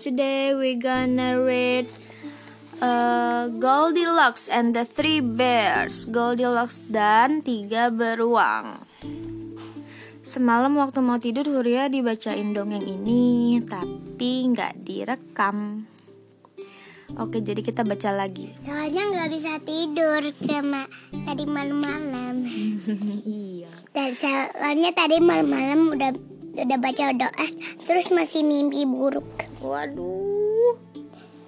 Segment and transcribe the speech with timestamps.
[0.00, 1.84] Today we gonna read
[2.80, 6.08] uh, Goldilocks and the Three Bears.
[6.08, 8.80] Goldilocks dan tiga beruang.
[10.24, 15.84] Semalam waktu mau tidur Huria dibacain dongeng ini, tapi nggak direkam.
[17.20, 18.56] Oke, jadi kita baca lagi.
[18.64, 20.88] Soalnya nggak bisa tidur karena
[21.28, 22.40] tadi malam-malam.
[23.28, 23.68] iya.
[23.92, 26.10] Dan soalnya tadi malam-malam udah
[26.56, 27.46] udah baca doa,
[27.84, 29.49] terus masih mimpi buruk.
[29.60, 30.72] Waduh.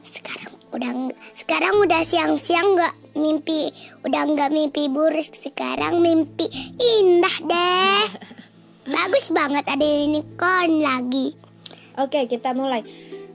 [0.05, 0.93] Sekarang udah
[1.33, 3.73] sekarang udah siang-siang nggak mimpi,
[4.05, 5.33] udah nggak mimpi buruk.
[5.33, 6.45] Sekarang mimpi
[6.77, 8.05] indah deh.
[8.93, 11.33] Bagus banget ada unicorn lagi.
[11.97, 12.85] Oke, kita mulai.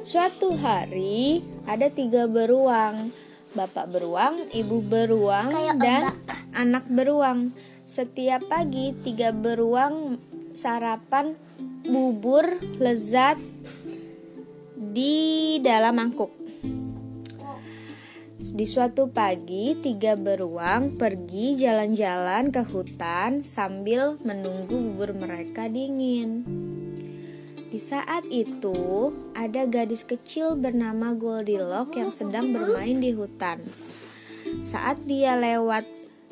[0.06, 3.10] Suatu hari ada tiga beruang,
[3.58, 6.18] bapak beruang, ibu beruang, Kayak dan ebak.
[6.54, 7.50] anak beruang.
[7.88, 10.22] Setiap pagi tiga beruang
[10.54, 11.34] sarapan
[11.88, 13.40] bubur lezat
[14.98, 16.34] di dalam mangkuk.
[18.38, 26.42] Di suatu pagi, tiga beruang pergi jalan-jalan ke hutan sambil menunggu bubur mereka dingin.
[27.70, 33.62] Di saat itu, ada gadis kecil bernama Goldilocks yang sedang bermain di hutan.
[34.66, 35.86] Saat dia lewat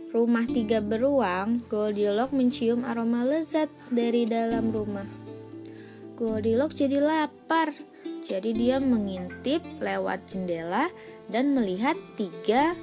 [0.09, 5.05] rumah tiga beruang, Goldilocks mencium aroma lezat dari dalam rumah.
[6.17, 7.75] Goldilocks jadi lapar,
[8.25, 10.89] jadi dia mengintip lewat jendela
[11.29, 12.73] dan melihat tiga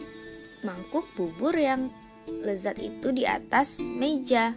[0.63, 1.91] mangkuk bubur yang
[2.31, 4.55] lezat itu di atas meja.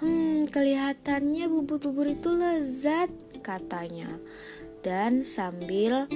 [0.00, 3.12] Hmm, kelihatannya bubur-bubur itu lezat,
[3.44, 4.08] katanya.
[4.80, 6.08] Dan sambil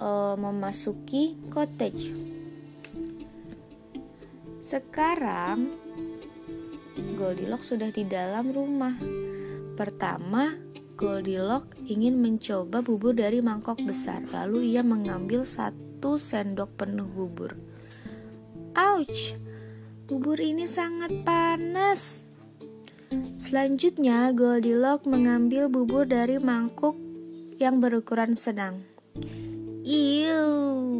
[0.00, 2.16] eh, memasuki cottage.
[4.64, 5.68] Sekarang
[7.18, 8.94] Goldilocks sudah di dalam rumah.
[9.74, 10.67] Pertama,
[10.98, 14.18] Goldilocks ingin mencoba bubur dari mangkok besar.
[14.34, 17.54] Lalu ia mengambil satu sendok penuh bubur.
[18.74, 19.38] Ouch!
[20.10, 22.26] Bubur ini sangat panas.
[23.38, 26.98] Selanjutnya, Goldilocks mengambil bubur dari mangkuk
[27.62, 28.82] yang berukuran sedang.
[29.86, 30.42] Iu,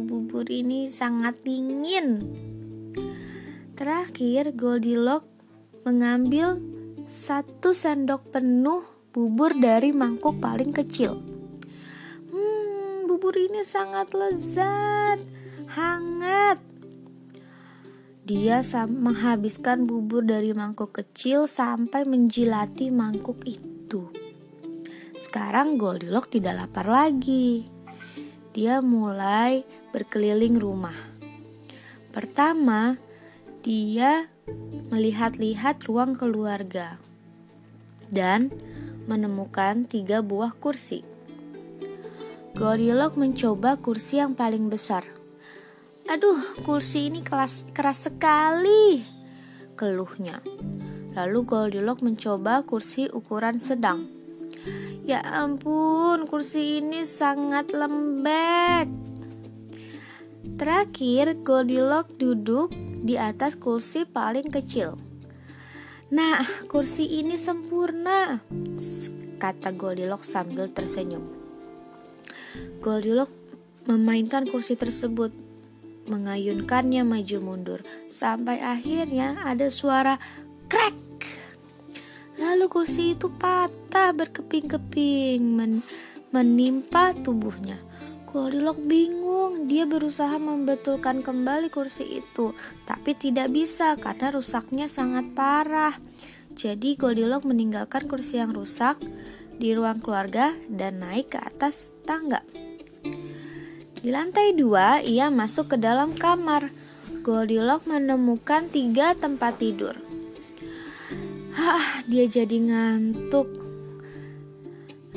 [0.07, 2.23] bubur ini sangat dingin.
[3.75, 5.27] Terakhir, Goldilocks
[5.83, 6.63] mengambil
[7.11, 11.17] satu sendok penuh bubur dari mangkuk paling kecil.
[12.29, 15.17] Hmm, bubur ini sangat lezat,
[15.73, 16.61] hangat.
[18.29, 24.13] Dia menghabiskan bubur dari mangkuk kecil sampai menjilati mangkuk itu.
[25.17, 27.65] Sekarang Goldilocks tidak lapar lagi.
[28.53, 30.95] Dia mulai berkeliling rumah.
[32.13, 33.01] Pertama,
[33.65, 34.29] dia
[34.93, 37.01] melihat-lihat ruang keluarga
[38.09, 38.49] dan
[39.09, 41.01] menemukan tiga buah kursi.
[42.53, 45.01] Goldilocks mencoba kursi yang paling besar.
[46.05, 49.01] Aduh, kursi ini keras, keras sekali,
[49.73, 50.45] keluhnya.
[51.17, 54.05] Lalu Goldilocks mencoba kursi ukuran sedang.
[55.05, 58.85] Ya ampun, kursi ini sangat lembek.
[60.61, 62.69] Terakhir, Goldilocks duduk
[63.01, 65.08] di atas kursi paling kecil.
[66.09, 68.41] Nah, kursi ini sempurna,
[69.37, 71.21] kata Goldilocks sambil tersenyum.
[72.81, 73.37] Goldilocks
[73.85, 75.29] memainkan kursi tersebut
[76.09, 80.17] mengayunkannya maju mundur sampai akhirnya ada suara
[80.65, 80.97] krek.
[82.41, 85.85] Lalu kursi itu patah berkeping-keping men
[86.33, 87.77] menimpa tubuhnya.
[88.29, 92.53] Goldilocks bingung, dia berusaha membetulkan kembali kursi itu,
[92.85, 95.97] tapi tidak bisa karena rusaknya sangat parah.
[96.53, 99.01] Jadi Goldilocks meninggalkan kursi yang rusak
[99.57, 102.45] di ruang keluarga dan naik ke atas tangga.
[103.97, 106.69] Di lantai dua, ia masuk ke dalam kamar.
[107.25, 109.97] Goldilocks menemukan tiga tempat tidur.
[111.57, 113.49] Hah, dia jadi ngantuk.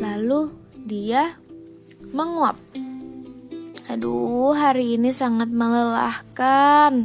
[0.01, 0.51] Lalu
[0.89, 1.37] dia
[2.11, 2.82] menguap.
[3.93, 7.05] Aduh, hari ini sangat melelahkan.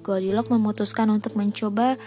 [0.00, 2.00] Goldilocks memutuskan untuk mencoba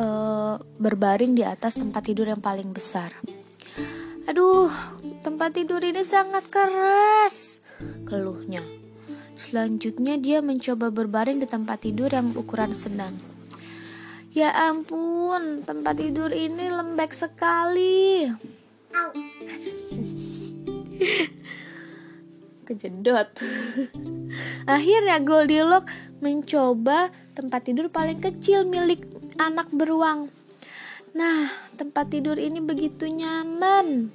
[0.00, 3.12] uh, berbaring di atas tempat tidur yang paling besar.
[4.24, 4.72] Aduh,
[5.20, 7.60] tempat tidur ini sangat keras
[8.08, 8.64] keluhnya.
[9.36, 13.12] Selanjutnya dia mencoba berbaring di tempat tidur yang ukuran sedang.
[14.32, 18.24] Ya ampun, tempat tidur ini lembek sekali.
[22.70, 23.26] Kejedot.
[24.70, 25.90] Akhirnya Goldilocks
[26.22, 29.10] mencoba tempat tidur paling kecil milik
[29.42, 30.30] anak beruang.
[31.10, 34.14] Nah, tempat tidur ini begitu nyaman.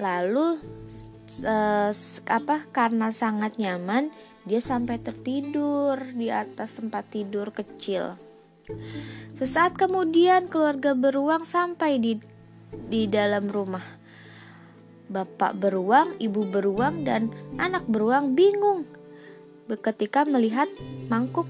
[0.00, 0.56] Lalu
[1.44, 1.92] uh,
[2.32, 4.08] apa karena sangat nyaman
[4.48, 8.16] dia sampai tertidur di atas tempat tidur kecil.
[9.36, 12.16] Sesaat kemudian keluarga beruang sampai di
[12.88, 13.97] di dalam rumah.
[15.08, 18.84] Bapak beruang, ibu beruang, dan anak beruang bingung
[19.68, 20.68] ketika melihat
[21.12, 21.44] mangkuk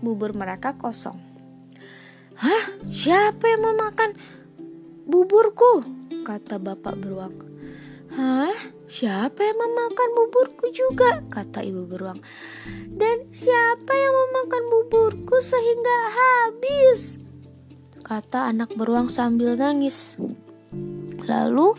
[0.00, 1.20] bubur mereka kosong.
[2.38, 2.64] Hah?
[2.88, 4.14] Siapa yang mau makan
[5.04, 5.84] buburku?
[6.24, 7.34] Kata bapak beruang.
[8.14, 8.78] Hah?
[8.88, 11.20] Siapa yang memakan buburku juga?
[11.28, 12.24] Kata ibu beruang.
[12.88, 17.20] Dan siapa yang memakan buburku sehingga habis?
[18.00, 20.16] Kata anak beruang sambil nangis.
[21.28, 21.76] Lalu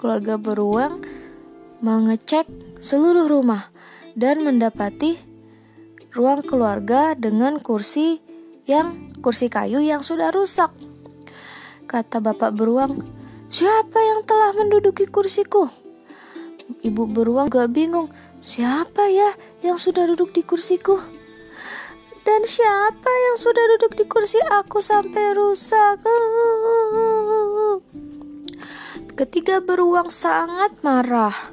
[0.00, 1.04] keluarga beruang
[1.84, 2.48] mengecek
[2.80, 3.68] seluruh rumah
[4.16, 5.20] dan mendapati
[6.16, 8.24] ruang keluarga dengan kursi
[8.64, 10.72] yang kursi kayu yang sudah rusak.
[11.84, 13.04] Kata bapak beruang,
[13.52, 15.68] "Siapa yang telah menduduki kursiku?"
[16.80, 18.08] Ibu beruang gak bingung,
[18.40, 20.96] "Siapa ya yang sudah duduk di kursiku?"
[22.20, 26.04] Dan siapa yang sudah duduk di kursi aku sampai rusak?
[29.20, 31.52] Ketiga beruang sangat marah.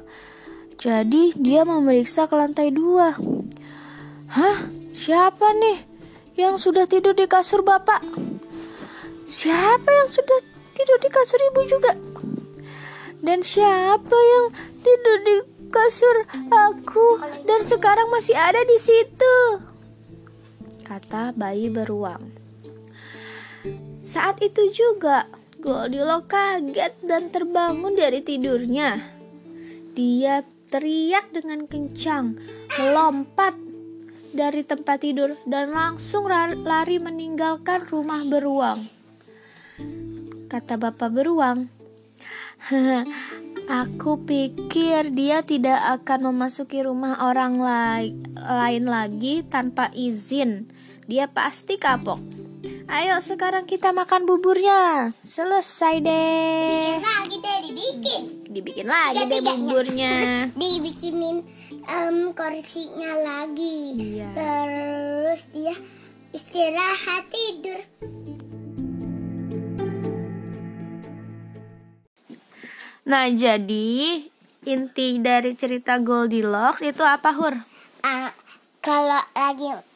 [0.80, 3.12] Jadi dia memeriksa ke lantai dua.
[4.32, 4.72] Hah?
[4.88, 5.84] Siapa nih
[6.40, 8.00] yang sudah tidur di kasur bapak?
[9.28, 10.40] Siapa yang sudah
[10.72, 11.92] tidur di kasur ibu juga?
[13.20, 14.44] Dan siapa yang
[14.80, 15.36] tidur di
[15.68, 19.36] kasur aku dan sekarang masih ada di situ?
[20.88, 22.32] Kata bayi beruang.
[24.00, 29.02] Saat itu juga Goldilocks kaget dan terbangun dari tidurnya.
[29.98, 32.38] Dia teriak dengan kencang,
[32.78, 33.58] melompat
[34.30, 38.86] dari tempat tidur dan langsung lari meninggalkan rumah beruang.
[40.46, 41.66] Kata bapak beruang,
[43.68, 50.70] Aku pikir dia tidak akan memasuki rumah orang lain lagi tanpa izin.
[51.04, 52.37] Dia pasti kapok.
[52.88, 55.12] Ayo sekarang kita makan buburnya.
[55.20, 56.96] Selesai deh.
[56.96, 58.22] Dibikin lagi deh, dibikin.
[58.48, 60.14] Dibikin lagi deh buburnya.
[60.60, 61.44] Dibikinin
[61.84, 63.92] um, kursinya lagi.
[63.92, 64.32] Iya.
[64.32, 65.76] Terus dia
[66.32, 67.80] istirahat tidur.
[73.04, 73.88] Nah, jadi
[74.64, 77.52] inti dari cerita Goldilocks itu apa, Hur?
[78.00, 78.32] Uh,
[78.80, 79.87] kalau lagi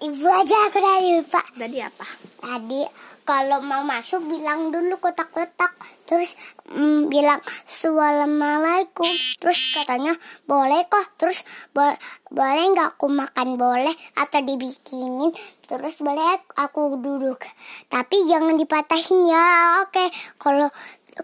[0.00, 1.44] Ibu aja aku tadi lupa.
[1.44, 2.08] Tadi apa?
[2.40, 2.80] Tadi
[3.28, 5.76] kalau mau masuk bilang dulu kotak-kotak.
[6.08, 6.32] Terus
[6.72, 7.36] mm, bilang
[7.68, 9.04] Assalamualaikum.
[9.36, 10.16] Terus katanya
[10.48, 11.04] boleh kok.
[11.20, 11.44] Terus
[11.76, 11.84] bo
[12.32, 15.36] boleh nggak aku makan boleh atau dibikinin.
[15.68, 17.44] Terus boleh aku duduk.
[17.92, 19.84] Tapi jangan dipatahin ya.
[19.84, 20.08] Oke.
[20.40, 20.72] Kalau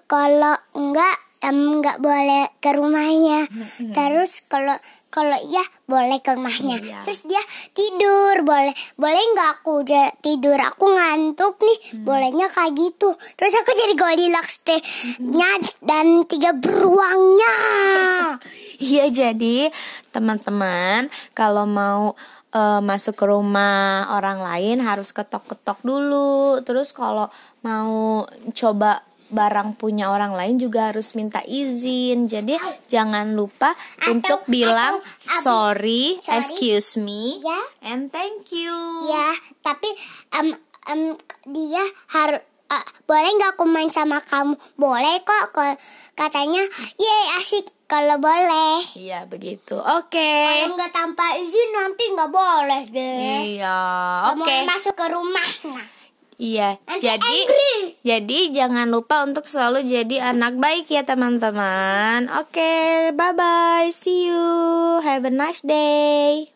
[0.05, 1.17] kalau enggak
[1.49, 3.49] em nggak boleh ke rumahnya.
[3.96, 4.76] Terus kalau
[5.17, 6.77] kalau iya boleh ke rumahnya.
[6.77, 7.01] Iya.
[7.09, 7.41] terus dia
[7.73, 9.81] tidur boleh boleh nggak aku
[10.21, 10.61] tidur?
[10.61, 12.05] Aku ngantuk nih hmm.
[12.05, 13.17] bolehnya kayak gitu.
[13.17, 14.81] Terus aku jadi Goldilocks teh
[15.25, 17.55] nya dan tiga beruangnya.
[18.77, 19.73] Iya jadi
[20.13, 22.13] teman-teman kalau mau
[22.53, 26.61] uh, masuk ke rumah orang lain harus ketok-ketok dulu.
[26.61, 27.32] Terus kalau
[27.65, 32.31] mau coba barang punya orang lain juga harus minta izin.
[32.31, 37.61] Jadi jangan lupa atau, untuk bilang atau, sorry, sorry, excuse me, ya.
[37.91, 38.75] and thank you.
[39.11, 39.29] Ya,
[39.63, 39.91] tapi
[40.39, 40.49] um,
[40.91, 41.03] um,
[41.51, 44.55] dia harus uh, boleh nggak aku main sama kamu?
[44.79, 45.55] Boleh kok.
[46.15, 46.63] Katanya,
[46.99, 48.83] ye asik kalau boleh.
[48.99, 49.79] Iya begitu.
[49.79, 50.19] Oke.
[50.19, 50.67] Okay.
[50.67, 53.39] Kalau nggak tanpa izin nanti nggak boleh deh.
[53.59, 53.79] Iya.
[54.35, 54.43] Oke.
[54.43, 54.61] Okay.
[54.67, 55.49] masuk ke rumah.
[55.71, 55.95] Nah.
[56.36, 57.96] Iya, jadi angry.
[58.05, 62.28] jadi jangan lupa untuk selalu jadi anak baik ya teman-teman.
[62.28, 64.44] Oke, bye bye, see you,
[65.00, 66.52] have a nice day.